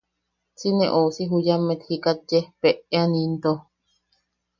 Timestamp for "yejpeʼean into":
2.31-3.53